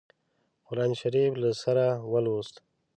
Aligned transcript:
قرآن 0.67 0.91
شریف 1.01 1.31
له 1.43 1.49
سره 1.63 1.85
ولووست. 2.11 2.55